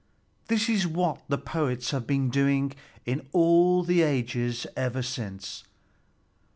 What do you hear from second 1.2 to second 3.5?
the poets have been doing in